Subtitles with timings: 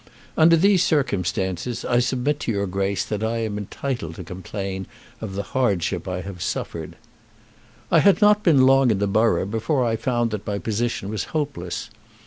[0.35, 4.87] Under these circumstances I submit to your Grace that I am entitled to complain
[5.21, 6.95] of the hardship I have suffered.
[7.91, 11.25] I had not been long in the borough before I found that my position was
[11.37, 11.91] hopeless.